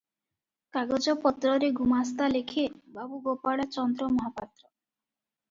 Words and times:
କାଗଜପତ୍ରରେ 0.77 1.69
ଗୁମାସ୍ତା 1.81 2.31
ଲେଖେ, 2.37 2.65
'ବାବୁ 2.97 3.21
ଗୋପାଳ 3.29 3.69
ଚନ୍ଦ୍ର 3.77 4.11
ମହାପାତ୍ର'। 4.19 4.67